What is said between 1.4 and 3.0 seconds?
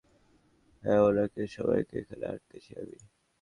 সবাইকে এখানে আটকেছি আমি।